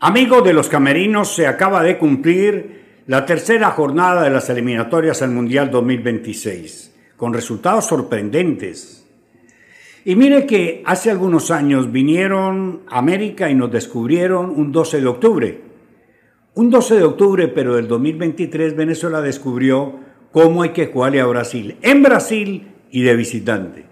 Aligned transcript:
Amigos 0.00 0.44
de 0.44 0.52
los 0.52 0.68
camerinos, 0.68 1.34
se 1.34 1.48
acaba 1.48 1.82
de 1.82 1.98
cumplir 1.98 3.02
la 3.08 3.26
tercera 3.26 3.72
jornada 3.72 4.22
de 4.22 4.30
las 4.30 4.48
eliminatorias 4.48 5.22
al 5.22 5.32
Mundial 5.32 5.72
2026, 5.72 6.94
con 7.16 7.34
resultados 7.34 7.86
sorprendentes. 7.86 9.04
Y 10.04 10.14
mire 10.14 10.46
que 10.46 10.84
hace 10.86 11.10
algunos 11.10 11.50
años 11.50 11.90
vinieron 11.90 12.82
a 12.88 12.98
América 12.98 13.50
y 13.50 13.56
nos 13.56 13.72
descubrieron 13.72 14.50
un 14.50 14.70
12 14.70 15.00
de 15.00 15.06
octubre. 15.08 15.60
Un 16.54 16.70
12 16.70 16.94
de 16.94 17.02
octubre, 17.02 17.48
pero 17.48 17.74
del 17.74 17.88
2023, 17.88 18.76
Venezuela 18.76 19.20
descubrió 19.20 19.98
cómo 20.30 20.62
hay 20.62 20.70
que 20.70 20.86
jugarle 20.86 21.20
a 21.20 21.26
Brasil, 21.26 21.76
en 21.82 22.04
Brasil 22.04 22.68
y 22.92 23.02
de 23.02 23.16
visitante. 23.16 23.84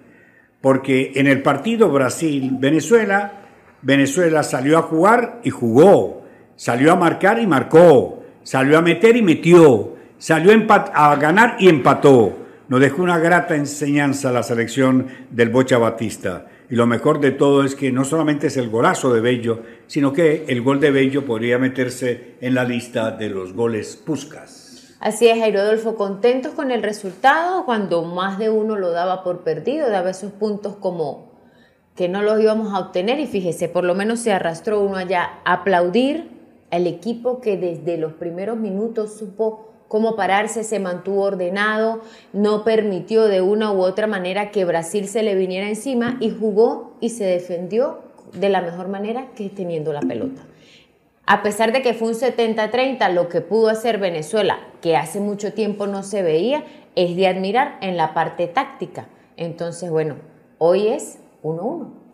Porque 0.61 1.11
en 1.17 1.27
el 1.27 1.43
partido 1.43 1.91
Brasil-Venezuela, 1.91 3.46
Venezuela 3.83 4.43
salió 4.43 4.79
a 4.79 4.83
jugar 4.83 5.41
y 5.45 5.51
jugó, 5.51 6.23
salió 6.57 6.93
a 6.93 6.97
marcar 6.97 7.39
y 7.39 7.47
marcó, 7.47 8.23
salió 8.43 8.79
a 8.79 8.83
meter 8.83 9.17
y 9.17 9.23
metió, 9.23 9.97
salió 10.19 10.53
a, 10.69 11.17
ganar 11.17 11.57
y 11.59 11.69
empató. 11.69 12.39
Nos 12.69 12.81
dejó 12.81 13.03
una 13.03 13.19
grata 13.19 13.55
enseñanza 13.55 14.33
la 14.33 14.43
selección 14.43 15.07
del 15.31 15.51
Bocha 15.51 15.79
Batista. 15.79 16.47
Y 16.69 16.75
lo 16.75 16.87
mejor 16.87 17.21
de 17.21 17.31
todo 17.31 17.65
es 17.65 17.77
que 17.77 17.93
no 17.93 18.05
solamente 18.05 18.49
es 18.49 18.57
el 18.57 18.71
golazo 18.71 19.15
de 19.15 19.21
Bello, 19.21 19.63
sino 19.87 20.13
que 20.13 20.47
el 20.49 20.63
gol 20.63 20.81
de 20.81 20.91
Bello 20.91 21.25
podría 21.25 21.59
meterse 21.59 22.35
en 22.41 22.55
la 22.55 22.65
lista 22.65 23.13
de 23.13 23.29
los 23.29 23.53
goles 23.53 23.97
Puscas. 23.97 24.97
Así 24.99 25.29
es, 25.29 25.39
Jairo 25.39 25.61
Adolfo, 25.61 25.95
contentos 25.95 26.55
con 26.55 26.73
el 26.73 26.83
resultado 26.83 27.65
cuando 27.67 28.03
más 28.03 28.39
de 28.39 28.51
uno 28.51 28.77
lo 28.77 28.91
daba 28.91 29.23
por 29.23 29.45
perdido, 29.45 29.89
daba 29.91 30.11
esos 30.11 30.33
puntos 30.33 30.77
como 30.77 31.36
que 31.97 32.09
no 32.09 32.23
los 32.23 32.41
íbamos 32.41 32.73
a 32.75 32.79
obtener 32.79 33.19
y 33.19 33.27
fíjese, 33.27 33.69
por 33.69 33.85
lo 33.85 33.95
menos 33.95 34.21
se 34.21 34.33
arrastró 34.33 34.81
uno 34.83 34.97
allá 34.97 35.41
a 35.45 35.55
aplaudir 35.55 36.29
al 36.71 36.87
equipo 36.87 37.41
que 37.41 37.57
desde 37.57 37.97
los 37.97 38.13
primeros 38.13 38.59
minutos 38.59 39.15
supo 39.19 39.71
cómo 39.89 40.17
pararse, 40.17 40.65
se 40.65 40.79
mantuvo 40.79 41.23
ordenado, 41.23 42.03
no 42.33 42.65
permitió 42.65 43.25
de 43.25 43.41
una 43.41 43.73
u 43.73 43.81
otra 43.81 44.07
manera 44.07 44.51
que 44.51 44.65
Brasil 44.65 45.09
se 45.09 45.23
le 45.23 45.35
viniera 45.35 45.69
encima 45.69 46.17
y 46.21 46.31
jugó 46.31 46.97
y 47.01 47.11
se 47.11 47.25
defendió 47.25 48.01
de 48.33 48.49
la 48.49 48.61
mejor 48.61 48.89
manera 48.89 49.29
que 49.35 49.49
teniendo 49.49 49.93
la 49.93 50.01
pelota. 50.01 50.43
A 51.25 51.43
pesar 51.43 51.73
de 51.73 51.83
que 51.83 51.95
fue 51.95 52.09
un 52.09 52.15
70-30, 52.15 53.13
lo 53.13 53.29
que 53.29 53.41
pudo 53.41 53.69
hacer 53.69 53.99
Venezuela, 53.99 54.59
que 54.81 54.97
hace 54.97 55.19
mucho 55.19 55.53
tiempo 55.53 55.87
no 55.87 56.03
se 56.03 56.23
veía, 56.23 56.65
es 56.95 57.17
de 57.17 57.27
admirar 57.27 57.79
en 57.81 57.97
la 57.97 58.15
parte 58.15 58.47
táctica. 58.47 59.09
Entonces, 59.37 59.91
bueno, 59.91 60.17
hoy 60.59 60.89
es 60.89 61.19
1-1. 61.55 62.07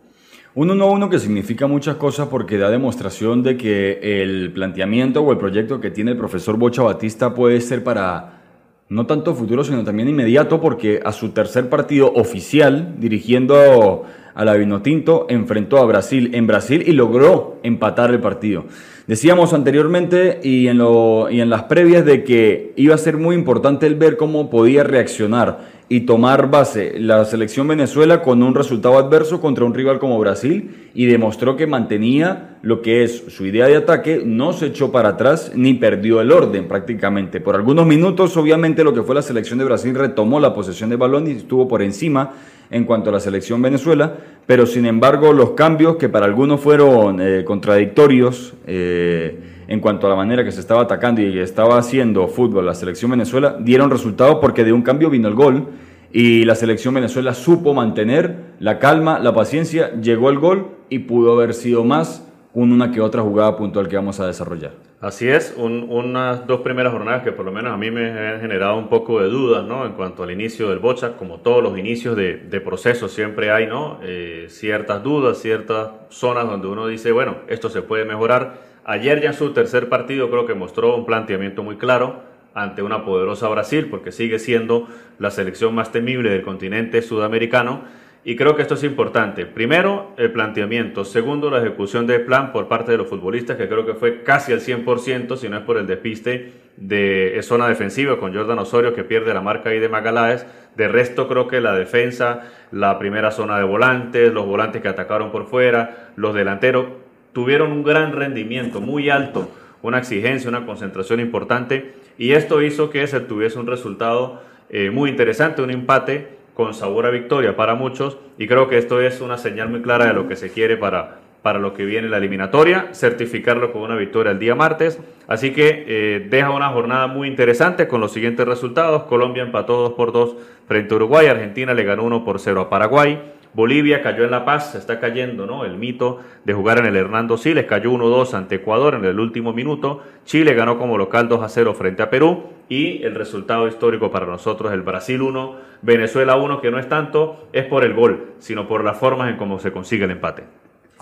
Un 0.55 0.69
1-1 0.69 1.09
que 1.09 1.19
significa 1.19 1.67
muchas 1.67 1.97
cosas 1.97 2.29
porque 2.29 2.59
da 2.59 2.69
demostración 2.69 3.43
de 3.43 3.57
que 3.57 4.23
el 4.23 4.53
planteamiento 4.53 5.23
o 5.23 5.33
el 5.33 5.39
proyecto 5.39 5.81
que 5.81 5.91
tiene 5.91 6.11
el 6.11 6.19
profesor 6.19 6.59
Bocha 6.59 6.83
Batista 6.83 7.35
puede 7.35 7.61
ser 7.63 7.83
para 7.83 8.43
no 8.91 9.07
tanto 9.07 9.35
futuro, 9.35 9.65
sino 9.65 9.83
también 9.85 10.11
inmediato, 10.11 10.61
porque 10.61 11.01
a 11.03 11.13
su 11.13 11.31
tercer 11.31 11.71
partido 11.71 12.13
oficial, 12.13 12.97
dirigiendo 12.99 14.05
a 14.35 14.45
la 14.45 14.53
Vinotinto, 14.53 15.25
enfrentó 15.31 15.79
a 15.79 15.87
Brasil 15.87 16.31
en 16.35 16.47
Brasil 16.47 16.85
y 16.87 16.93
logró 16.93 17.59
empatar 17.63 18.11
el 18.11 18.21
partido. 18.21 18.67
Decíamos 19.07 19.55
anteriormente 19.55 20.41
y 20.43 20.69
en, 20.69 20.77
lo, 20.77 21.31
y 21.31 21.41
en 21.41 21.49
las 21.49 21.63
previas 21.65 22.05
de 22.05 22.23
que 22.23 22.75
iba 22.77 22.95
a 22.95 22.99
ser 22.99 23.17
muy 23.17 23.35
importante 23.35 23.87
el 23.87 23.95
ver 23.95 24.19
cómo 24.19 24.51
podía 24.51 24.85
reaccionar 24.85 25.82
y 25.93 26.01
tomar 26.01 26.51
base 26.51 26.95
la 26.99 27.23
selección 27.27 27.69
Venezuela 27.69 28.23
con 28.23 28.43
un 28.43 28.55
resultado 28.55 28.97
adverso 28.97 29.43
contra 29.43 29.67
un 29.67 29.75
rival 29.75 29.99
como 29.99 30.19
Brasil 30.19 30.89
y 30.95 31.05
demostró 31.05 31.55
que 31.55 31.67
mantenía 31.67 32.57
lo 32.63 32.81
que 32.81 33.05
es 33.05 33.25
su 33.29 33.45
idea 33.45 33.67
de 33.67 33.77
ataque, 33.77 34.23
no 34.25 34.55
se 34.55 34.69
echó 34.69 34.91
para 34.91 35.11
atrás 35.11 35.53
ni 35.55 35.75
perdió 35.75 36.23
el 36.23 36.33
orden 36.33 36.67
prácticamente. 36.67 37.43
Por 37.43 37.57
algunos 37.57 37.85
minutos, 37.85 38.35
obviamente, 38.39 38.85
lo 38.85 38.95
que 38.95 39.03
fue 39.03 39.15
la 39.15 39.21
selección 39.21 39.59
de 39.59 39.67
Brasil 39.67 39.95
retomó 39.95 40.41
la 40.41 40.55
posesión 40.55 40.89
de 40.89 40.97
balón 40.97 41.27
y 41.27 41.33
estuvo 41.33 41.69
por 41.69 41.83
encima 41.83 42.37
en 42.71 42.87
cuanto 42.87 43.11
a 43.11 43.13
la 43.13 43.21
selección 43.21 43.61
Venezuela, 43.61 44.17
pero 44.47 44.65
sin 44.65 44.87
embargo 44.87 45.35
los 45.35 45.51
cambios 45.51 45.97
que 45.97 46.09
para 46.09 46.25
algunos 46.25 46.59
fueron 46.59 47.21
eh, 47.21 47.45
contradictorios, 47.45 48.55
eh, 48.67 49.52
en 49.69 49.81
cuanto 49.81 50.07
a 50.07 50.11
la 50.11 50.17
manera 50.17 50.45
que 50.45 50.53
se 50.53 50.61
estaba 50.61 50.83
atacando 50.83 51.21
y 51.21 51.39
estaba 51.39 51.79
haciendo 51.79 52.29
fútbol 52.29 52.67
la 52.67 52.75
selección 52.75 53.11
Venezuela, 53.11 53.57
dieron 53.61 53.91
resultado 53.91 54.41
porque 54.41 54.65
de 54.65 54.73
un 54.73 54.83
cambio 54.83 55.11
vino 55.11 55.29
el 55.29 55.35
gol 55.35 55.69
y 56.13 56.45
la 56.45 56.55
selección 56.55 56.95
Venezuela 56.95 57.35
supo 57.35 57.73
mantener 57.73 58.37
la 58.59 58.79
calma, 58.79 59.19
la 59.19 59.35
paciencia, 59.35 59.93
llegó 60.01 60.29
el 60.31 60.39
gol 60.39 60.69
y 60.89 61.01
pudo 61.01 61.33
haber 61.33 61.55
sido 61.55 61.85
más 61.85 62.29
con 62.53 62.71
una 62.71 62.91
que 62.91 63.01
otra 63.01 63.23
jugada 63.23 63.57
puntual 63.57 63.89
que 63.89 63.97
vamos 63.97 64.21
a 64.21 64.27
desarrollar. 64.27 64.73
Así 65.01 65.29
es, 65.29 65.55
unas 65.57 66.47
dos 66.47 66.61
primeras 66.61 66.93
jornadas 66.93 67.25
que 67.25 67.33
por 67.33 67.45
lo 67.45 67.51
menos 67.51 67.73
a 67.73 67.77
mí 67.77 67.91
me 67.91 68.11
han 68.11 68.41
generado 68.41 68.77
un 68.77 68.89
poco 68.89 69.21
de 69.21 69.29
dudas 69.29 69.65
¿no? 69.65 69.85
en 69.85 69.93
cuanto 69.93 70.23
al 70.23 70.31
inicio 70.31 70.69
del 70.69 70.79
Bocha, 70.79 71.17
como 71.17 71.39
todos 71.39 71.63
los 71.63 71.77
inicios 71.77 72.15
de, 72.15 72.37
de 72.37 72.61
proceso 72.61 73.09
siempre 73.09 73.51
hay 73.51 73.67
¿no? 73.67 73.99
Eh, 74.03 74.47
ciertas 74.49 75.03
dudas, 75.03 75.39
ciertas 75.39 75.89
zonas 76.11 76.47
donde 76.47 76.69
uno 76.69 76.87
dice, 76.87 77.11
bueno, 77.11 77.39
esto 77.49 77.69
se 77.69 77.83
puede 77.83 78.05
mejorar 78.05 78.72
Ayer 78.85 79.21
ya 79.21 79.29
en 79.29 79.35
su 79.35 79.53
tercer 79.53 79.89
partido 79.89 80.29
creo 80.31 80.47
que 80.47 80.55
mostró 80.55 80.97
un 80.97 81.07
planteamiento 81.07 81.63
muy 81.63 81.77
claro 81.77 82.23
ante 82.55 82.83
una 82.83 83.05
poderosa 83.05 83.49
Brasil, 83.49 83.87
porque 83.91 84.13
sigue 84.13 84.39
siendo 84.39 84.89
la 85.19 85.31
selección 85.31 85.75
más 85.75 85.93
temible 85.93 86.31
del 86.31 86.43
continente 86.43 87.01
sudamericano. 87.01 87.83
Y 88.25 88.37
creo 88.37 88.55
que 88.55 88.63
esto 88.63 88.75
es 88.75 88.85
importante. 88.85 89.47
Primero, 89.47 90.13
el 90.17 90.33
planteamiento. 90.33 91.05
Segundo, 91.05 91.51
la 91.51 91.59
ejecución 91.59 92.07
del 92.07 92.23
plan 92.23 92.53
por 92.53 92.69
parte 92.69 92.93
de 92.93 92.99
los 92.99 93.09
futbolistas, 93.09 93.57
que 93.57 93.69
creo 93.69 93.85
que 93.85 93.95
fue 93.95 94.23
casi 94.23 94.53
al 94.53 94.61
100%, 94.61 95.37
si 95.37 95.49
no 95.49 95.57
es 95.57 95.65
por 95.65 95.77
el 95.77 95.87
despiste 95.87 96.53
de 96.77 97.39
zona 97.43 97.69
defensiva 97.69 98.19
con 98.19 98.33
Jordan 98.33 98.59
Osorio, 98.61 98.95
que 98.95 99.03
pierde 99.03 99.35
la 99.35 99.41
marca 99.41 99.71
ahí 99.71 99.81
de 99.81 99.89
Magaláes. 99.89 100.47
De 100.77 100.87
resto, 100.87 101.27
creo 101.27 101.49
que 101.49 101.61
la 101.61 101.75
defensa, 101.75 102.43
la 102.71 102.99
primera 102.99 103.33
zona 103.33 103.59
de 103.59 103.65
volantes, 103.65 104.33
los 104.33 104.47
volantes 104.47 104.83
que 104.83 104.89
atacaron 104.89 105.33
por 105.33 105.47
fuera, 105.47 106.13
los 106.15 106.33
delanteros, 106.33 106.87
tuvieron 107.33 107.73
un 107.73 107.83
gran 107.83 108.13
rendimiento, 108.13 108.81
muy 108.81 109.11
alto, 109.11 109.49
una 109.83 109.99
exigencia, 109.99 110.49
una 110.49 110.67
concentración 110.67 111.21
importante 111.21 111.95
y 112.19 112.33
esto 112.33 112.63
hizo 112.63 112.91
que 112.91 113.07
se 113.07 113.21
tuviese 113.21 113.59
un 113.59 113.67
resultado 113.67 114.43
eh, 114.71 114.91
muy 114.91 115.11
interesante, 115.11 115.63
un 115.63 115.71
empate 115.71 116.29
con 116.55 116.75
sabor 116.75 117.07
a 117.07 117.11
victoria 117.11 117.57
para 117.57 117.75
muchos 117.75 118.19
y 118.39 118.47
creo 118.47 118.69
que 118.69 118.79
esto 118.79 119.01
es 119.01 119.21
una 119.21 119.39
señal 119.39 119.69
muy 119.69 119.83
clara 119.83 120.07
de 120.07 120.13
lo 120.13 120.29
que 120.29 120.37
se 120.37 120.51
quiere 120.51 120.77
para, 120.77 121.19
para 121.43 121.59
lo 121.59 121.75
que 121.75 121.85
viene 121.85 122.09
la 122.09 122.19
eliminatoria, 122.19 122.91
certificarlo 122.93 123.73
con 123.73 123.83
una 123.83 123.97
victoria 123.97 124.33
el 124.33 124.39
día 124.39 124.55
martes. 124.55 125.01
Así 125.27 125.53
que 125.53 125.85
eh, 125.87 126.27
deja 126.31 126.51
una 126.51 126.69
jornada 126.69 127.07
muy 127.07 127.29
interesante 127.29 127.89
con 127.89 128.01
los 128.01 128.13
siguientes 128.13 128.47
resultados. 128.47 129.05
Colombia 129.05 129.43
empató 129.43 129.83
2 129.83 129.93
por 129.95 130.13
2 130.13 130.37
frente 130.69 130.95
a 130.95 130.97
Uruguay, 130.97 131.27
Argentina 131.27 131.75
le 131.75 131.85
ganó 131.85 132.05
1 132.05 132.25
por 132.25 132.39
0 132.39 132.61
a 132.61 132.71
Paraguay. 132.71 133.21
Bolivia 133.55 134.03
cayó 134.03 134.25
en 134.25 134.31
La 134.31 134.47
Paz, 134.47 134.75
está 134.75 134.99
cayendo, 134.99 135.45
¿no? 135.45 135.65
El 135.65 135.77
mito 135.77 136.21
de 136.45 136.55
jugar 136.55 136.79
en 136.79 136.87
el 136.87 136.97
Hernando 136.97 137.37
Siles, 137.37 137.67
cayó 137.67 137.91
1-2 137.93 138.33
ante 138.33 138.55
Ecuador 138.57 138.95
en 138.95 139.05
el 139.05 139.21
último 139.21 139.53
minuto. 139.53 140.03
Chile 140.25 140.55
ganó 140.55 140.79
como 140.79 140.97
local 140.97 141.29
2-0 141.29 141.75
frente 141.75 142.03
a 142.03 142.09
Perú 142.09 142.45
y 142.71 143.03
el 143.03 143.15
resultado 143.15 143.69
histórico 143.69 144.11
para 144.11 144.25
nosotros, 144.25 144.73
el 144.73 144.81
Brasil 144.81 145.21
1, 145.21 145.57
Venezuela 145.83 146.37
1, 146.37 146.63
que 146.63 146.71
no 146.71 146.79
es 146.79 146.89
tanto, 146.89 147.49
es 147.53 147.67
por 147.67 147.85
el 147.85 147.93
gol, 147.93 148.33
sino 148.39 148.67
por 148.67 148.83
las 148.85 148.99
formas 148.99 149.29
en 149.29 149.37
cómo 149.37 149.59
se 149.59 149.73
consigue 149.73 150.07
el 150.07 150.13
empate. 150.13 150.45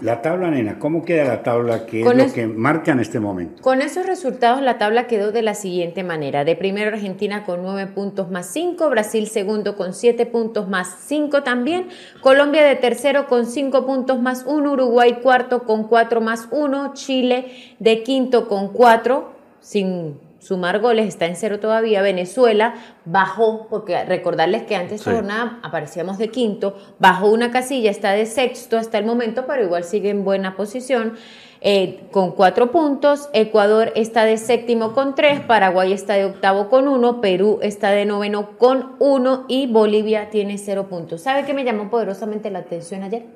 La 0.01 0.23
tabla, 0.23 0.51
nena, 0.51 0.79
¿cómo 0.79 1.05
queda 1.05 1.25
la 1.25 1.43
tabla? 1.43 1.85
¿Qué 1.85 2.01
es 2.01 2.15
lo 2.15 2.33
que 2.33 2.47
marca 2.47 2.93
en 2.93 3.01
este 3.01 3.21
momento? 3.21 3.63
Con 3.63 3.83
esos 3.83 4.07
resultados, 4.07 4.63
la 4.63 4.79
tabla 4.79 5.07
quedó 5.07 5.31
de 5.31 5.43
la 5.43 5.55
siguiente 5.55 6.03
manera. 6.03 6.45
De 6.45 6.57
primero 6.57 6.89
Argentina 6.89 7.45
con 7.45 7.63
9 7.63 7.89
puntos 7.89 8.31
más 8.31 8.47
5, 8.47 8.89
Brasil 8.89 9.27
segundo 9.27 9.77
con 9.77 9.93
7 9.93 10.25
puntos 10.25 10.69
más 10.69 10.97
5 11.07 11.43
también, 11.43 11.89
Colombia 12.23 12.65
de 12.65 12.77
tercero 12.77 13.27
con 13.27 13.45
5 13.45 13.85
puntos 13.85 14.21
más 14.21 14.45
1, 14.47 14.73
Uruguay 14.73 15.19
cuarto 15.23 15.65
con 15.65 15.85
4 15.87 16.23
más 16.23 16.49
1, 16.51 16.95
Chile 16.95 17.53
de 17.79 18.03
quinto 18.03 18.49
con 18.49 18.73
4, 18.73 19.33
sin 19.61 20.30
sumar 20.41 20.81
goles, 20.81 21.07
está 21.07 21.27
en 21.27 21.37
cero 21.37 21.61
todavía. 21.61 22.03
Venezuela 22.03 22.75
bajó, 23.05 23.69
porque 23.69 24.05
recordarles 24.05 24.65
que 24.65 24.75
antes 24.75 25.05
de 25.05 25.13
jornada 25.13 25.61
aparecíamos 25.63 26.19
de 26.19 26.29
quinto, 26.29 26.77
bajó 26.99 27.29
una 27.29 27.51
casilla, 27.51 27.91
está 27.91 28.13
de 28.13 28.27
sexto 28.27 28.77
hasta 28.77 28.99
el 28.99 29.05
momento, 29.05 29.45
pero 29.47 29.63
igual 29.63 29.85
sigue 29.85 30.11
en 30.11 30.25
buena 30.25 30.57
posición. 30.57 31.15
Eh, 31.63 32.09
con 32.11 32.33
cuatro 32.33 32.73
puntos, 32.73 33.29
Ecuador 33.35 33.93
está 33.95 34.25
de 34.25 34.39
séptimo 34.39 34.95
con 34.95 35.15
tres, 35.15 35.41
Paraguay 35.41 35.93
está 35.93 36.15
de 36.15 36.25
octavo 36.25 36.71
con 36.71 36.89
uno, 36.89 37.21
Perú 37.21 37.59
está 37.61 37.91
de 37.91 38.07
noveno 38.07 38.57
con 38.57 38.97
uno 38.99 39.45
y 39.47 39.67
Bolivia 39.67 40.31
tiene 40.31 40.57
cero 40.57 40.89
puntos. 40.89 41.21
¿Sabe 41.21 41.45
qué 41.45 41.53
me 41.53 41.65
llamó 41.65 41.91
poderosamente 41.91 42.51
la 42.51 42.61
atención 42.61 43.03
ayer? 43.03 43.27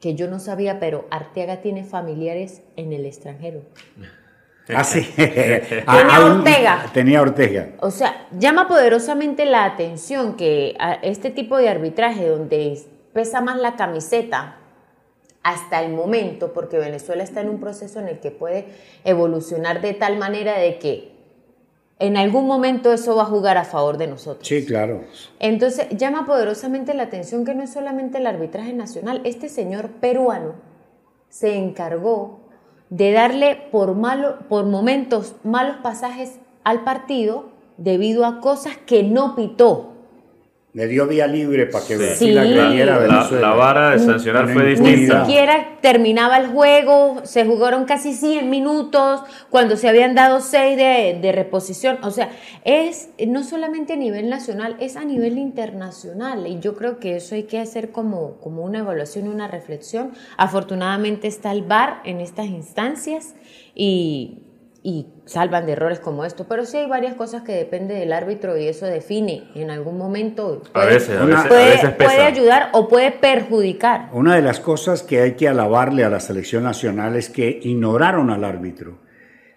Que 0.00 0.14
yo 0.14 0.26
no 0.26 0.38
sabía, 0.38 0.80
pero 0.80 1.06
Arteaga 1.10 1.60
tiene 1.60 1.84
familiares 1.84 2.62
en 2.76 2.94
el 2.94 3.04
extranjero. 3.04 3.60
Ah, 4.68 4.84
sí. 4.84 5.02
Tenía 5.16 6.24
Ortega. 6.24 6.86
Tenía 6.92 7.22
Ortega. 7.22 7.68
O 7.80 7.90
sea, 7.90 8.26
llama 8.38 8.66
poderosamente 8.66 9.44
la 9.44 9.64
atención 9.64 10.36
que 10.36 10.76
este 11.02 11.30
tipo 11.30 11.58
de 11.58 11.68
arbitraje 11.68 12.26
donde 12.28 12.80
pesa 13.12 13.40
más 13.40 13.58
la 13.58 13.76
camiseta 13.76 14.56
hasta 15.42 15.82
el 15.82 15.92
momento, 15.92 16.54
porque 16.54 16.78
Venezuela 16.78 17.22
está 17.22 17.42
en 17.42 17.50
un 17.50 17.60
proceso 17.60 18.00
en 18.00 18.08
el 18.08 18.20
que 18.20 18.30
puede 18.30 18.66
evolucionar 19.04 19.82
de 19.82 19.92
tal 19.92 20.16
manera 20.16 20.58
de 20.58 20.78
que 20.78 21.12
en 21.98 22.16
algún 22.16 22.46
momento 22.46 22.92
eso 22.92 23.14
va 23.14 23.22
a 23.22 23.26
jugar 23.26 23.58
a 23.58 23.64
favor 23.64 23.98
de 23.98 24.06
nosotros. 24.06 24.48
Sí, 24.48 24.64
claro. 24.64 25.04
Entonces 25.38 25.88
llama 25.90 26.26
poderosamente 26.26 26.94
la 26.94 27.04
atención 27.04 27.44
que 27.44 27.54
no 27.54 27.62
es 27.62 27.72
solamente 27.72 28.18
el 28.18 28.26
arbitraje 28.26 28.72
nacional, 28.72 29.20
este 29.24 29.50
señor 29.50 29.90
peruano 30.00 30.54
se 31.28 31.56
encargó 31.56 32.43
de 32.90 33.12
darle 33.12 33.68
por, 33.72 33.94
malo, 33.94 34.38
por 34.48 34.66
momentos 34.66 35.34
malos 35.42 35.76
pasajes 35.82 36.38
al 36.62 36.84
partido 36.84 37.46
debido 37.76 38.24
a 38.24 38.40
cosas 38.40 38.76
que 38.76 39.02
no 39.02 39.34
pitó. 39.34 39.93
Le 40.74 40.88
dio 40.88 41.06
vía 41.06 41.28
libre 41.28 41.66
para 41.66 41.86
que 41.86 41.96
Sí. 42.16 42.32
la 42.32 42.42
creyera 42.42 42.98
La, 43.06 43.30
la 43.30 43.54
vara 43.54 43.90
de 43.90 44.00
sancionar 44.00 44.48
fue 44.48 44.64
Ni 44.64 44.80
Ni 44.80 44.90
distinta. 44.90 45.24
siquiera 45.24 45.78
terminaba 45.80 46.36
el 46.36 46.48
juego, 46.48 47.20
se 47.22 47.44
jugaron 47.46 47.84
casi 47.84 48.12
100 48.12 48.50
minutos 48.50 49.22
cuando 49.50 49.76
se 49.76 49.88
habían 49.88 50.16
dado 50.16 50.40
6 50.40 50.76
de, 50.76 51.18
de 51.22 51.30
reposición. 51.32 51.98
O 52.02 52.10
sea, 52.10 52.30
es 52.64 53.08
no 53.24 53.44
solamente 53.44 53.92
a 53.92 53.96
nivel 53.96 54.28
nacional, 54.28 54.74
es 54.80 54.96
a 54.96 55.04
nivel 55.04 55.38
internacional. 55.38 56.48
Y 56.48 56.58
yo 56.58 56.74
creo 56.74 56.98
que 56.98 57.14
eso 57.16 57.36
hay 57.36 57.44
que 57.44 57.60
hacer 57.60 57.92
como, 57.92 58.38
como 58.40 58.64
una 58.64 58.80
evaluación, 58.80 59.28
una 59.28 59.46
reflexión. 59.46 60.10
Afortunadamente 60.36 61.28
está 61.28 61.52
el 61.52 61.62
VAR 61.62 62.00
en 62.04 62.20
estas 62.20 62.46
instancias 62.46 63.36
y, 63.76 64.40
y 64.86 65.06
salvan 65.24 65.64
de 65.64 65.72
errores 65.72 65.98
como 65.98 66.26
esto. 66.26 66.44
Pero 66.46 66.66
sí 66.66 66.76
hay 66.76 66.86
varias 66.86 67.14
cosas 67.14 67.42
que 67.42 67.52
depende 67.52 67.94
del 67.94 68.12
árbitro 68.12 68.56
y 68.58 68.68
eso 68.68 68.84
define 68.84 69.44
en 69.54 69.70
algún 69.70 69.96
momento. 69.96 70.62
A 70.74 70.84
veces, 70.84 71.18
a 71.18 71.24
veces, 71.24 71.44
a 71.46 71.48
puede, 71.48 71.70
veces 71.70 71.90
pesa. 71.92 72.10
puede 72.10 72.22
ayudar 72.22 72.68
o 72.72 72.86
puede 72.86 73.10
perjudicar. 73.10 74.10
Una 74.12 74.36
de 74.36 74.42
las 74.42 74.60
cosas 74.60 75.02
que 75.02 75.22
hay 75.22 75.32
que 75.32 75.48
alabarle 75.48 76.04
a 76.04 76.10
la 76.10 76.20
selección 76.20 76.64
nacional 76.64 77.16
es 77.16 77.30
que 77.30 77.60
ignoraron 77.62 78.28
al 78.28 78.44
árbitro. 78.44 78.98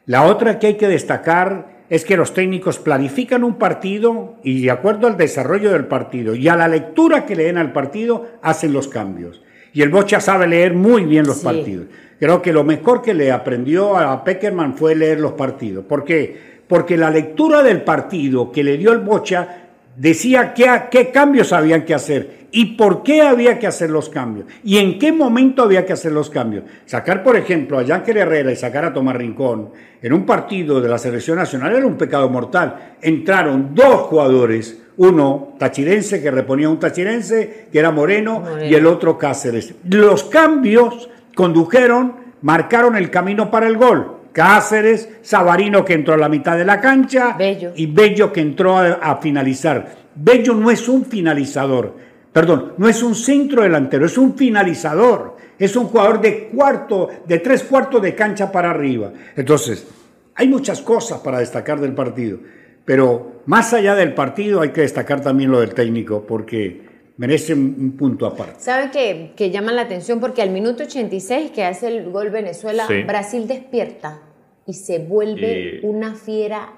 La 0.06 0.24
otra 0.24 0.60
que 0.60 0.68
hay 0.68 0.78
que 0.78 0.88
destacar 0.88 1.84
es 1.90 2.06
que 2.06 2.16
los 2.16 2.34
técnicos 2.34 2.80
planifican 2.80 3.44
un 3.44 3.56
partido 3.56 4.38
y 4.44 4.64
de 4.64 4.72
acuerdo 4.72 5.08
al 5.08 5.18
desarrollo 5.18 5.72
del 5.74 5.88
partido 5.88 6.36
y 6.36 6.48
a 6.48 6.56
la 6.56 6.70
lectura 6.70 7.26
que 7.26 7.36
le 7.36 7.44
den 7.44 7.58
al 7.58 7.74
partido 7.74 8.28
hacen 8.42 8.72
los 8.72 8.88
cambios. 8.88 9.42
Y 9.78 9.84
el 9.84 9.90
Bocha 9.90 10.20
sabe 10.20 10.48
leer 10.48 10.74
muy 10.74 11.06
bien 11.06 11.28
los 11.28 11.38
Sí. 11.38 11.46
partidos. 11.46 11.86
Creo 12.20 12.42
que 12.42 12.52
lo 12.52 12.64
mejor 12.64 13.04
que 13.04 13.14
le 13.14 13.32
aprendió 13.32 13.96
a 13.96 14.24
Peckerman 14.24 14.74
fue 14.74 14.96
leer 14.96 15.20
los 15.20 15.34
partidos. 15.34 15.86
¿Por 15.86 16.04
qué? 16.04 16.36
Porque 16.68 16.98
la 16.98 17.12
lectura 17.12 17.62
del 17.62 17.84
partido 17.84 18.52
que 18.52 18.64
le 18.64 18.80
dio 18.80 18.92
el 18.92 18.98
Bocha 19.02 19.67
decía 19.98 20.54
qué, 20.54 20.84
qué 20.92 21.12
cambios 21.12 21.52
habían 21.52 21.84
que 21.84 21.94
hacer 21.94 22.48
y 22.52 22.78
por 22.78 23.04
qué 23.04 23.22
había 23.22 23.60
que 23.60 23.68
hacer 23.68 23.90
los 23.90 24.10
cambios 24.10 24.48
y 24.64 24.78
en 24.78 25.00
qué 25.00 25.12
momento 25.12 25.64
había 25.64 25.86
que 25.86 25.94
hacer 25.94 26.12
los 26.12 26.30
cambios. 26.30 26.64
Sacar, 26.86 27.24
por 27.24 27.36
ejemplo, 27.36 27.78
a 27.78 27.84
Yankel 27.84 28.18
Herrera 28.18 28.52
y 28.52 28.56
sacar 28.56 28.86
a 28.86 28.94
Tomás 28.94 29.16
Rincón 29.16 29.72
en 30.02 30.14
un 30.14 30.26
partido 30.26 30.80
de 30.80 30.88
la 30.88 30.98
selección 30.98 31.38
nacional 31.38 31.76
era 31.76 31.86
un 31.86 31.98
pecado 31.98 32.30
mortal. 32.30 32.96
Entraron 33.02 33.74
dos 33.74 34.02
jugadores, 34.04 34.80
uno 34.98 35.56
tachirense 35.58 36.22
que 36.22 36.32
reponía 36.32 36.68
a 36.68 36.72
un 36.72 36.80
tachirense, 36.80 37.68
que 37.72 37.80
era 37.80 37.92
Moreno, 37.92 38.42
Moreno. 38.42 38.66
y 38.66 38.76
el 38.76 38.86
otro 38.86 39.18
Cáceres. 39.18 39.74
Los 39.90 40.26
cambios 40.26 41.10
condujeron, 41.36 42.16
marcaron 42.42 42.96
el 42.96 43.10
camino 43.10 43.50
para 43.50 43.68
el 43.68 43.78
gol. 43.78 44.17
Cáceres, 44.32 45.10
Sabarino 45.22 45.84
que 45.84 45.94
entró 45.94 46.14
a 46.14 46.18
la 46.18 46.30
mitad 46.30 46.58
de 46.58 46.66
la 46.66 46.80
cancha 46.80 47.36
Bello. 47.38 47.72
y 47.76 47.86
Bello 47.88 48.32
que 48.32 48.42
entró 48.42 48.78
a, 48.78 48.94
a 48.94 49.18
finalizar. 49.18 49.96
Bello 50.16 50.54
no 50.54 50.72
es 50.72 50.88
un 50.90 51.06
finalizador, 51.06 51.96
perdón, 52.34 52.74
no 52.78 52.88
es 52.88 53.04
un 53.04 53.16
centro 53.16 53.64
delantero, 53.64 54.06
es 54.06 54.18
un 54.18 54.36
finalizador. 54.36 55.38
Es 55.60 55.76
un 55.76 55.86
jugador 55.86 56.22
de 56.22 56.50
cuarto, 56.50 57.10
de 57.26 57.40
tres 57.40 57.64
cuartos 57.64 58.00
de 58.00 58.14
cancha 58.14 58.52
para 58.52 58.70
arriba. 58.70 59.12
Entonces, 59.36 59.88
hay 60.36 60.48
muchas 60.48 60.82
cosas 60.82 61.20
para 61.22 61.40
destacar 61.40 61.80
del 61.80 61.96
partido, 61.96 62.38
pero 62.86 63.42
más 63.48 63.74
allá 63.74 63.96
del 63.96 64.14
partido 64.14 64.62
hay 64.62 64.70
que 64.70 64.82
destacar 64.82 65.22
también 65.22 65.50
lo 65.50 65.60
del 65.62 65.74
técnico, 65.74 66.24
porque 66.28 66.87
merece 67.18 67.54
un, 67.54 67.76
un 67.80 67.98
punto 67.98 68.26
aparte. 68.26 68.60
¿Sabe 68.60 68.92
que, 68.92 69.34
que 69.36 69.50
llama 69.52 69.72
la 69.72 69.84
atención? 69.84 70.20
Porque 70.20 70.42
al 70.42 70.50
minuto 70.52 70.84
86 70.84 71.52
que 71.52 71.64
hace 71.64 71.88
el 71.88 72.12
gol 72.12 72.30
Venezuela, 72.30 72.86
Sí. 72.88 73.04
Brasil 73.04 73.48
despierta 73.48 74.22
y 74.66 74.74
se 74.74 75.00
vuelve 75.00 75.80
Y- 75.82 75.86
una 75.86 76.16
fiera, 76.16 76.74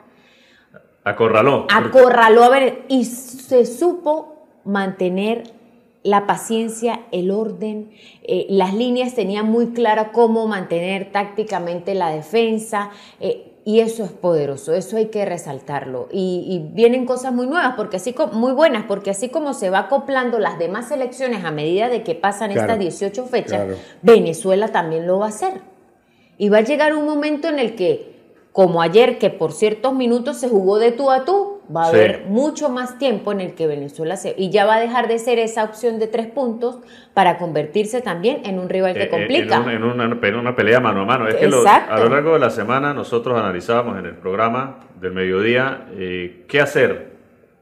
Acorraló. 1.03 1.67
acorraló 1.73 2.43
a 2.43 2.49
ver 2.49 2.83
y 2.87 3.05
se 3.05 3.65
supo 3.65 4.47
mantener 4.65 5.43
la 6.03 6.25
paciencia, 6.27 7.01
el 7.11 7.29
orden, 7.31 7.91
eh, 8.23 8.45
las 8.49 8.73
líneas 8.73 9.15
tenían 9.15 9.47
muy 9.49 9.67
clara 9.73 10.11
cómo 10.11 10.47
mantener 10.47 11.11
tácticamente 11.11 11.93
la 11.95 12.11
defensa. 12.11 12.91
eh, 13.19 13.48
y 13.69 13.81
eso 13.81 14.03
es 14.03 14.09
poderoso, 14.09 14.73
eso 14.73 14.97
hay 14.97 15.09
que 15.09 15.23
resaltarlo. 15.25 16.09
Y, 16.11 16.43
y 16.47 16.73
vienen 16.73 17.05
cosas 17.05 17.31
muy 17.31 17.45
nuevas, 17.45 17.75
porque 17.77 17.97
así 17.97 18.13
como, 18.13 18.33
muy 18.33 18.51
buenas, 18.51 18.85
porque 18.87 19.11
así 19.11 19.29
como 19.29 19.53
se 19.53 19.69
va 19.69 19.77
acoplando 19.81 20.39
las 20.39 20.57
demás 20.57 20.87
selecciones 20.87 21.45
a 21.45 21.51
medida 21.51 21.87
de 21.87 22.01
que 22.01 22.15
pasan 22.15 22.51
Claro, 22.51 22.73
estas 22.73 22.79
18 22.79 23.25
fechas, 23.25 23.61
claro. 23.61 23.75
Venezuela 24.01 24.69
también 24.69 25.05
lo 25.05 25.19
va 25.19 25.27
a 25.27 25.29
hacer. 25.29 25.61
Y 26.39 26.49
va 26.49 26.57
a 26.57 26.61
llegar 26.61 26.95
un 26.95 27.05
momento 27.05 27.47
en 27.47 27.59
el 27.59 27.75
que, 27.75 28.33
como 28.53 28.81
ayer, 28.81 29.19
que 29.19 29.29
por 29.29 29.51
ciertos 29.51 29.93
minutos 29.93 30.37
se 30.37 30.49
jugó 30.49 30.79
de 30.79 30.91
tú 30.91 31.11
a 31.11 31.23
tú, 31.23 31.58
va 31.75 31.83
a 31.83 31.91
Sí. 31.91 31.97
haber 31.97 32.25
mucho 32.27 32.69
más 32.69 32.97
tiempo 32.97 33.31
en 33.31 33.41
el 33.41 33.53
que 33.53 33.67
Venezuela 33.67 34.17
se... 34.17 34.33
Y 34.37 34.49
ya 34.49 34.65
va 34.65 34.75
a 34.75 34.79
dejar 34.79 35.07
de 35.07 35.19
ser 35.19 35.37
esa 35.39 35.63
opción 35.63 35.99
de 35.99 36.07
tres 36.07 36.27
puntos 36.27 36.79
para 37.13 37.37
convertirse 37.37 38.01
también 38.01 38.41
en 38.45 38.57
un 38.59 38.69
rival 38.69 38.93
que 38.93 39.01
Eh, 39.03 39.05
eh, 39.05 39.09
complica. 39.09 39.55
En, 39.57 39.61
un- 39.63 39.69
en 39.71 39.83
una, 39.83 40.19
en 40.27 40.35
una 40.35 40.55
pelea 40.55 40.79
mano 40.79 41.01
a 41.01 41.05
mano. 41.05 41.27
Es 41.27 41.35
que 41.35 41.47
lo- 41.47 41.63
a 41.67 41.99
lo 41.99 42.09
largo 42.09 42.33
de 42.33 42.39
la 42.39 42.49
semana 42.49 42.93
nosotros 42.93 43.37
analizábamos 43.39 43.99
en 43.99 44.05
el 44.07 44.15
programa 44.15 44.77
del 44.99 45.11
mediodía 45.13 45.85
eh, 45.93 46.45
qué 46.47 46.59
hacer, 46.59 47.11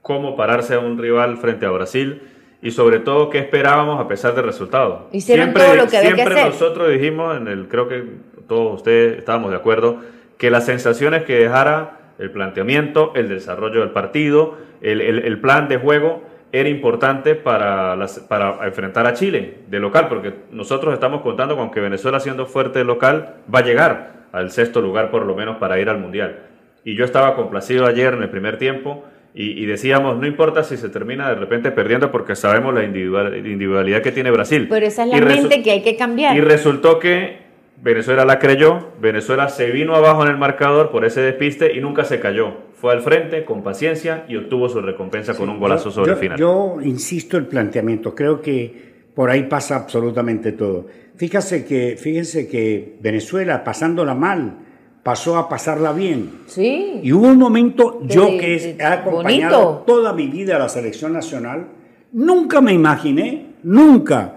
cómo 0.02 0.36
pararse 0.38 0.76
a 0.76 0.80
un 0.80 0.98
rival 0.98 1.38
frente 1.38 1.66
a 1.66 1.70
Brasil 1.72 2.22
y 2.62 2.72
sobre 2.72 3.00
todo 3.00 3.30
qué 3.30 3.40
esperábamos 3.40 4.00
a 4.00 4.08
pesar 4.08 4.34
del 4.36 4.46
resultado. 4.46 5.10
Hicieron 5.12 5.54
todo 5.54 5.76
lo 5.76 5.88
que 5.88 5.98
había 5.98 6.12
que 6.12 6.16
siempre 6.16 6.40
hacer. 6.40 6.52
nosotros 6.54 6.90
dijimos, 6.90 7.36
en 7.38 7.48
el, 7.48 7.68
creo 7.68 7.88
que 7.90 8.04
todos 8.48 8.76
ustedes 8.78 9.18
estábamos 9.20 9.52
de 9.52 9.58
acuerdo, 9.58 9.98
que 10.38 10.50
las 10.50 10.66
sensaciones 10.66 11.24
que 11.24 11.36
dejara 11.36 11.97
el 12.20 12.32
planteamiento, 12.32 13.12
el 13.16 13.30
desarrollo 13.30 13.82
del 13.82 13.92
partido, 13.92 14.58
el, 14.82 15.02
el- 15.02 15.20
el 15.26 15.40
plan 15.40 15.68
de 15.68 15.78
juego 15.78 16.24
era 16.52 16.70
importante 16.70 17.36
para, 17.36 17.96
las- 17.96 18.20
para 18.20 18.66
enfrentar 18.66 19.06
a 19.06 19.14
Chile 19.14 19.56
de 19.68 19.80
local, 19.80 20.08
porque 20.08 20.34
nosotros 20.52 20.94
estamos 20.94 21.22
contando 21.22 21.56
con 21.58 21.72
que 21.72 21.80
Venezuela 21.82 22.20
siendo 22.20 22.46
fuerte 22.46 22.80
de 22.80 22.86
local 22.86 23.36
va 23.54 23.60
a 23.60 23.64
llegar 23.64 24.28
al 24.32 24.52
sexto 24.52 24.82
lugar 24.82 25.12
por 25.12 25.26
lo 25.26 25.36
menos 25.36 25.58
para 25.58 25.80
ir 25.80 25.90
al 25.90 26.00
Mundial. 26.00 26.40
Y 26.84 26.96
yo 26.96 27.04
estaba 27.06 27.36
complacido 27.36 27.86
ayer 27.86 28.14
en 28.14 28.24
el 28.24 28.30
primer 28.30 28.58
tiempo 28.58 29.04
y, 29.34 29.62
y 29.62 29.66
decíamos, 29.66 30.18
no 30.18 30.26
importa 30.26 30.64
si 30.64 30.78
se 30.78 30.90
termina 30.90 31.28
de 31.30 31.36
repente 31.36 31.72
perdiendo 31.72 32.12
porque 32.12 32.36
sabemos 32.36 32.74
la 32.74 32.84
individual- 32.84 33.36
individualidad 33.36 34.02
que 34.02 34.12
tiene 34.12 34.32
Brasil. 34.32 34.68
Pero 34.70 34.86
esa 34.86 35.04
es 35.04 35.10
la 35.10 35.18
Y 35.18 35.22
mente 35.22 35.62
que 35.62 35.72
hay 35.72 35.82
que 35.84 35.96
cambiar. 35.98 36.36
y 36.36 36.42
resultó 36.42 36.98
que 36.98 37.47
Venezuela 37.82 38.26
la 38.26 38.40
creyó, 38.40 38.88
Venezuela 39.00 39.50
se 39.50 39.68
vino 39.72 39.96
abajo 39.96 40.24
en 40.24 40.30
el 40.32 40.38
marcador 40.38 40.90
por 40.92 41.06
ese 41.06 41.22
despiste 41.22 41.76
y 41.76 41.80
nunca 41.80 42.04
se 42.06 42.20
cayó. 42.20 42.54
Fue 42.74 42.92
al 42.92 43.02
frente 43.02 43.46
con 43.46 43.64
paciencia 43.64 44.26
y 44.28 44.36
obtuvo 44.36 44.68
su 44.70 44.82
recompensa 44.82 45.36
con 45.36 45.50
un 45.50 45.60
golazo 45.60 45.86
Yo- 45.90 45.92
sobre 45.92 46.08
yo, 46.08 46.14
el 46.14 46.20
final. 46.20 46.38
Yo 46.40 46.78
insisto 46.84 47.38
en 47.38 47.44
el 47.44 47.50
planteamiento, 47.50 48.16
creo 48.16 48.42
que 48.42 48.88
por 49.14 49.30
ahí 49.30 49.44
pasa 49.44 49.76
absolutamente 49.76 50.52
todo. 50.52 50.88
Fíjese 51.16 51.66
que, 51.66 51.98
fíjense 51.98 52.48
que 52.48 52.98
Venezuela, 53.00 53.64
pasándola 53.64 54.14
mal, 54.14 54.58
pasó 55.04 55.38
a 55.38 55.48
pasarla 55.48 55.94
bien. 55.94 56.30
Sí. 56.48 57.00
Y 57.02 57.12
hubo 57.14 57.28
un 57.28 57.38
momento, 57.38 58.00
yo 58.04 58.26
de- 58.26 58.38
que 58.38 58.76
he 58.80 58.84
acompañado 58.84 59.64
bonito. 59.66 59.84
toda 59.88 60.14
mi 60.14 60.28
vida 60.28 60.58
a 60.58 60.60
la 60.60 60.70
selección 60.70 61.14
nacional, 61.14 61.68
nunca 62.12 62.60
me 62.62 62.74
imaginé, 62.74 63.54
nunca, 63.64 64.37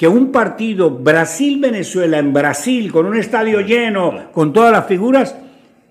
que 0.00 0.08
un 0.08 0.32
partido 0.32 0.88
Brasil-Venezuela 0.88 2.16
en 2.16 2.32
Brasil, 2.32 2.90
con 2.90 3.04
un 3.04 3.18
estadio 3.18 3.60
lleno, 3.60 4.30
con 4.32 4.50
todas 4.50 4.72
las 4.72 4.86
figuras, 4.86 5.36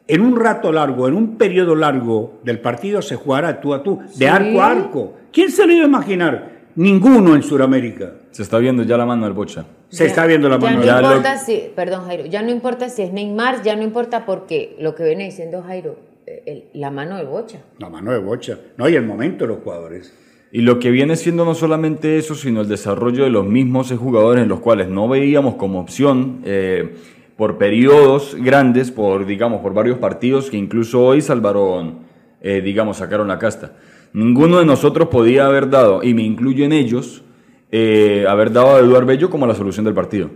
en 0.08 0.22
un 0.22 0.36
rato 0.36 0.72
largo, 0.72 1.08
en 1.08 1.14
un 1.14 1.38
periodo 1.38 1.76
largo 1.76 2.40
del 2.44 2.60
partido 2.60 3.04
se 3.04 3.16
jugara 3.16 3.62
tú 3.62 3.72
a 3.72 3.84
tú, 3.84 4.00
de 4.00 4.10
Sí. 4.16 4.26
arco 4.26 4.62
a 4.64 4.72
arco. 4.72 5.14
¿Quién 5.32 5.52
se 5.52 5.68
lo 5.68 5.74
iba 5.74 5.84
a 5.84 5.88
imaginar? 5.88 6.50
Ninguno 6.74 7.36
en 7.36 7.44
Sudamérica. 7.44 8.14
Se 8.32 8.42
está 8.42 8.58
viendo 8.58 8.82
ya 8.82 8.98
la 8.98 9.06
mano 9.06 9.26
del 9.26 9.34
Bocha. 9.34 9.66
Se 9.90 10.06
Ya- 10.06 10.10
está 10.10 10.26
viendo 10.26 10.50
la 10.50 10.56
ya 10.58 10.62
mano. 10.66 10.80
no 10.80 10.86
Ya 10.88 11.02
lo- 11.02 11.08
importa 11.10 11.38
si, 11.38 11.64
perdón 11.76 12.06
Jairo, 12.08 12.26
ya 12.26 12.42
no 12.42 12.50
importa 12.50 12.90
si 12.90 13.04
es 13.04 13.14
Neymar, 13.14 13.62
ya 13.62 13.76
no 13.76 13.84
importa 13.84 14.26
porque 14.26 14.76
lo 14.80 14.96
que 14.96 15.04
viene 15.04 15.26
diciendo 15.26 15.62
Jairo, 15.62 15.98
eh, 16.26 16.42
el- 16.48 16.64
la 16.82 16.90
mano 16.90 17.18
del 17.18 17.28
Bocha. 17.28 17.60
La 17.78 17.90
mano 17.90 18.12
de 18.12 18.18
bocha. 18.18 18.58
No, 18.76 18.90
y 18.90 18.96
el 18.96 19.06
momento 19.06 19.46
de 19.46 19.50
los 19.54 19.64
jugadores. 19.64 20.12
Y 20.52 20.62
lo 20.62 20.80
que 20.80 20.90
viene 20.90 21.16
siendo 21.16 21.46
no 21.46 21.54
solamente 21.54 22.18
eso, 22.18 22.34
sino 22.34 22.62
el 22.62 22.68
desarrollo 22.68 23.24
de 23.24 23.30
los 23.30 23.46
mismos 23.46 23.92
jugadores 23.92 24.44
en 24.44 24.50
los 24.50 24.60
cuales 24.60 24.90
no 24.90 25.08
veíamos 25.08 25.56
como 25.56 25.80
opción 25.80 26.40
eh, 26.44 26.96
por 27.38 27.58
periodos 27.58 28.36
grandes, 28.40 28.90
por 28.90 29.26
digamos 29.28 29.62
por 29.62 29.74
varios 29.74 30.00
partidos 30.00 30.50
que 30.50 30.58
incluso 30.58 31.06
hoy 31.06 31.22
salvaron, 31.22 32.00
eh, 32.42 32.62
digamos, 32.62 32.98
sacaron 32.98 33.28
la 33.28 33.38
casta. 33.38 33.74
Ninguno 34.12 34.58
de 34.58 34.66
nosotros 34.66 35.10
podía 35.10 35.46
haber 35.46 35.70
dado, 35.70 36.02
y 36.02 36.16
me 36.16 36.24
incluyo 36.24 36.66
en 36.66 36.74
ellos, 36.74 37.24
eh, 37.72 38.26
haber 38.28 38.52
dado 38.52 38.76
a 38.76 38.80
Eduardo 38.80 39.06
Bello 39.06 39.30
como 39.30 39.46
la 39.46 39.54
solución 39.54 39.86
del 39.86 39.94
partido. 39.94 40.32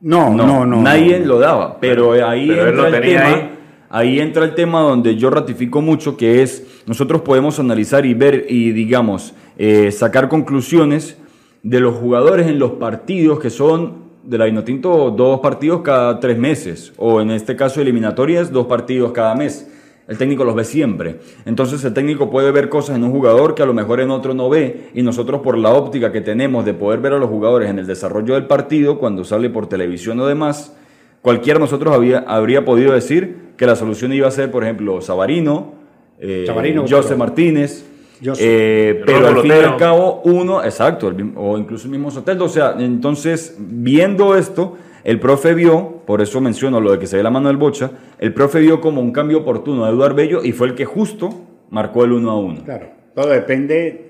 No, 0.00 0.34
no, 0.34 0.64
no. 0.64 0.82
nadie 0.82 1.20
lo 1.24 1.38
daba, 1.38 1.78
pero, 1.78 2.12
ahí 2.12 2.48
pero 2.48 2.62
él 2.62 2.68
entra 2.68 2.88
el 2.88 3.02
tema. 3.02 3.26
ahí. 3.26 3.55
Ahí 3.88 4.20
entra 4.20 4.44
el 4.44 4.54
tema 4.54 4.80
donde 4.80 5.16
yo 5.16 5.30
ratifico 5.30 5.80
mucho, 5.80 6.16
que 6.16 6.42
es 6.42 6.82
nosotros 6.86 7.22
podemos 7.22 7.58
analizar 7.58 8.04
y 8.06 8.14
ver 8.14 8.46
y, 8.48 8.72
digamos, 8.72 9.34
eh, 9.58 9.90
sacar 9.92 10.28
conclusiones 10.28 11.16
de 11.62 11.80
los 11.80 11.94
jugadores 11.94 12.46
en 12.46 12.58
los 12.58 12.72
partidos 12.72 13.40
que 13.40 13.50
son 13.50 14.06
de 14.22 14.38
la 14.38 14.48
Inotinto 14.48 15.10
dos 15.10 15.40
partidos 15.40 15.82
cada 15.82 16.18
tres 16.20 16.36
meses, 16.36 16.92
o 16.96 17.20
en 17.20 17.30
este 17.30 17.54
caso 17.54 17.80
eliminatorias, 17.80 18.52
dos 18.52 18.66
partidos 18.66 19.12
cada 19.12 19.34
mes. 19.34 19.68
El 20.08 20.18
técnico 20.18 20.44
los 20.44 20.54
ve 20.54 20.64
siempre. 20.64 21.16
Entonces 21.46 21.82
el 21.84 21.92
técnico 21.92 22.30
puede 22.30 22.52
ver 22.52 22.68
cosas 22.68 22.96
en 22.96 23.02
un 23.02 23.10
jugador 23.10 23.56
que 23.56 23.62
a 23.62 23.66
lo 23.66 23.74
mejor 23.74 24.00
en 24.00 24.10
otro 24.10 24.34
no 24.34 24.48
ve 24.48 24.90
y 24.94 25.02
nosotros 25.02 25.40
por 25.40 25.58
la 25.58 25.70
óptica 25.70 26.12
que 26.12 26.20
tenemos 26.20 26.64
de 26.64 26.74
poder 26.74 27.00
ver 27.00 27.14
a 27.14 27.18
los 27.18 27.28
jugadores 27.28 27.68
en 27.70 27.80
el 27.80 27.86
desarrollo 27.86 28.34
del 28.34 28.46
partido, 28.46 28.98
cuando 28.98 29.24
sale 29.24 29.50
por 29.50 29.68
televisión 29.68 30.20
o 30.20 30.26
demás, 30.26 30.76
cualquiera 31.22 31.58
de 31.58 31.64
nosotros 31.64 31.92
había, 31.92 32.18
habría 32.20 32.64
podido 32.64 32.92
decir 32.92 33.45
que 33.56 33.66
la 33.66 33.76
solución 33.76 34.12
iba 34.12 34.28
a 34.28 34.30
ser, 34.30 34.50
por 34.50 34.62
ejemplo, 34.64 35.00
Sabarino, 35.00 35.74
eh, 36.18 36.44
José 36.48 37.08
pero- 37.08 37.16
Martínez, 37.18 37.84
José. 38.24 38.42
eh, 38.44 39.02
pero 39.04 39.18
Rolo 39.20 39.28
al 39.28 39.42
fin 39.42 39.50
y 39.50 39.54
al 39.64 39.76
cabo 39.76 40.22
uno, 40.24 40.64
exacto, 40.64 41.08
el 41.08 41.14
mismo- 41.14 41.40
o 41.52 41.58
incluso 41.58 41.86
el 41.86 41.92
mismo 41.92 42.10
Soteldo, 42.10 42.44
o 42.44 42.48
sea, 42.48 42.74
entonces 42.78 43.56
viendo 43.58 44.36
esto, 44.36 44.76
el 45.04 45.20
profe 45.20 45.54
vio, 45.54 46.02
por 46.06 46.20
eso 46.20 46.40
menciono 46.40 46.80
lo 46.80 46.92
de 46.92 46.98
que 46.98 47.06
se 47.06 47.16
ve 47.16 47.22
la 47.22 47.30
mano 47.30 47.48
del 47.48 47.56
Bocha, 47.58 47.90
el 48.18 48.32
profe 48.34 48.60
vio 48.60 48.80
como 48.80 49.00
un 49.00 49.12
cambio 49.12 49.38
oportuno 49.38 49.84
a 49.84 49.90
Eduardo 49.90 50.16
Bello 50.16 50.42
y 50.42 50.52
fue 50.52 50.66
el 50.68 50.74
que 50.74 50.84
justo 50.84 51.30
marcó 51.70 52.04
el 52.04 52.12
1 52.12 52.30
a 52.30 52.38
1. 52.38 52.64
Claro, 52.64 52.86
todo 53.14 53.28
depende. 53.28 54.02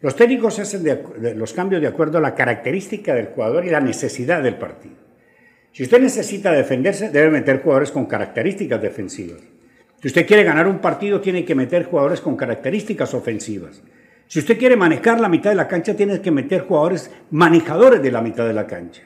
Los 0.00 0.16
técnicos 0.16 0.58
hacen 0.58 0.82
de 0.82 1.34
los 1.36 1.52
cambios 1.52 1.80
de 1.82 1.88
acuerdo 1.88 2.18
a 2.18 2.20
la 2.20 2.34
característica 2.34 3.14
del 3.14 3.26
jugador 3.26 3.64
y 3.66 3.70
la 3.70 3.80
necesidad 3.80 4.42
del 4.42 4.56
partido. 4.56 4.96
Si 5.72 5.82
usted 5.82 6.02
necesita 6.02 6.52
defenderse, 6.52 7.08
debe 7.08 7.30
meter 7.30 7.62
jugadores 7.62 7.90
con 7.90 8.04
características 8.04 8.82
defensivas. 8.82 9.40
Si 10.02 10.08
usted 10.08 10.26
quiere 10.26 10.44
ganar 10.44 10.68
un 10.68 10.80
partido, 10.80 11.20
tiene 11.20 11.46
que 11.46 11.54
meter 11.54 11.84
jugadores 11.84 12.20
con 12.20 12.36
características 12.36 13.14
ofensivas. 13.14 13.82
Si 14.26 14.38
usted 14.38 14.58
quiere 14.58 14.76
manejar 14.76 15.18
la 15.18 15.30
mitad 15.30 15.50
de 15.50 15.56
la 15.56 15.68
cancha, 15.68 15.94
tiene 15.94 16.20
que 16.20 16.30
meter 16.30 16.62
jugadores 16.62 17.10
manejadores 17.30 18.02
de 18.02 18.10
la 18.10 18.20
mitad 18.20 18.46
de 18.46 18.52
la 18.52 18.66
cancha. 18.66 19.02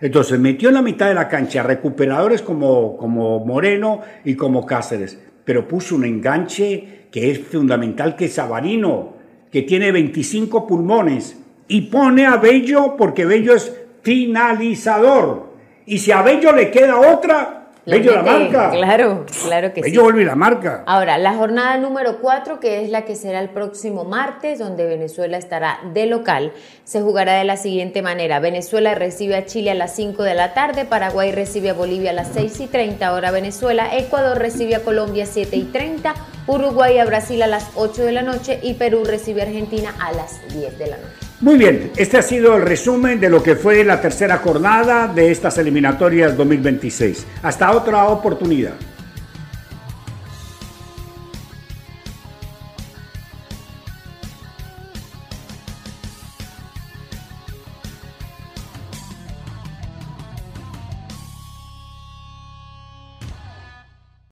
Entonces 0.00 0.38
metió 0.38 0.68
en 0.68 0.74
la 0.74 0.82
mitad 0.82 1.08
de 1.08 1.14
la 1.14 1.28
cancha 1.28 1.62
recuperadores 1.62 2.42
como, 2.42 2.96
como 2.96 3.44
Moreno 3.44 4.02
y 4.24 4.34
como 4.34 4.66
Cáceres, 4.66 5.18
pero 5.44 5.66
puso 5.66 5.96
un 5.96 6.04
enganche 6.04 7.06
que 7.10 7.30
es 7.30 7.40
fundamental, 7.40 8.14
que 8.14 8.26
es 8.26 8.34
Sabarino, 8.34 9.16
que 9.50 9.62
tiene 9.62 9.90
25 9.90 10.66
pulmones, 10.66 11.38
y 11.66 11.82
pone 11.82 12.26
a 12.26 12.36
Bello 12.36 12.96
porque 12.96 13.24
Bello 13.24 13.54
es 13.54 13.72
finalizador. 14.02 15.53
Y 15.86 15.98
si 15.98 16.12
a 16.12 16.22
Bello 16.22 16.52
le 16.52 16.70
queda 16.70 16.98
otra, 16.98 17.64
La 17.84 17.96
Bello 17.96 18.14
la 18.14 18.22
marca. 18.22 18.70
Claro, 18.70 19.26
claro 19.42 19.74
que 19.74 19.82
sí. 19.82 19.90
Bello 19.90 20.04
vuelve 20.04 20.24
la 20.24 20.34
marca. 20.34 20.82
Ahora, 20.86 21.18
la 21.18 21.34
jornada 21.34 21.76
número 21.76 22.20
4, 22.20 22.58
que 22.58 22.82
es 22.82 22.88
la 22.88 23.04
que 23.04 23.14
será 23.14 23.40
el 23.40 23.50
próximo 23.50 24.04
martes, 24.04 24.58
donde 24.58 24.86
Venezuela 24.86 25.36
estará 25.36 25.80
de 25.92 26.06
local, 26.06 26.52
se 26.84 27.02
jugará 27.02 27.34
de 27.34 27.44
la 27.44 27.58
siguiente 27.58 28.00
manera. 28.00 28.40
Venezuela 28.40 28.94
recibe 28.94 29.36
a 29.36 29.44
Chile 29.44 29.72
a 29.72 29.74
las 29.74 29.94
5 29.94 30.22
de 30.22 30.34
la 30.34 30.54
tarde, 30.54 30.86
Paraguay 30.86 31.32
recibe 31.32 31.70
a 31.70 31.74
Bolivia 31.74 32.10
a 32.10 32.14
las 32.14 32.28
6 32.28 32.60
y 32.60 32.66
30 32.68 33.12
hora 33.12 33.30
Venezuela, 33.30 33.94
Ecuador 33.94 34.38
recibe 34.38 34.76
a 34.76 34.80
Colombia 34.80 35.24
a 35.24 35.26
7 35.26 35.54
y 35.54 35.64
30, 35.64 36.14
Uruguay 36.46 36.98
a 36.98 37.04
Brasil 37.04 37.42
a 37.42 37.46
las 37.46 37.70
8 37.74 38.06
de 38.06 38.12
la 38.12 38.22
noche 38.22 38.58
y 38.62 38.74
Perú 38.74 39.02
recibe 39.04 39.42
a 39.42 39.44
Argentina 39.44 39.94
a 40.00 40.12
las 40.12 40.40
10 40.54 40.78
de 40.78 40.86
la 40.86 40.96
noche. 40.96 41.23
Muy 41.44 41.58
bien, 41.58 41.90
este 41.98 42.16
ha 42.16 42.22
sido 42.22 42.56
el 42.56 42.62
resumen 42.62 43.20
de 43.20 43.28
lo 43.28 43.42
que 43.42 43.54
fue 43.54 43.84
la 43.84 44.00
tercera 44.00 44.38
jornada 44.38 45.08
de 45.08 45.30
estas 45.30 45.58
eliminatorias 45.58 46.34
2026. 46.38 47.26
Hasta 47.42 47.70
otra 47.72 48.06
oportunidad. 48.06 48.72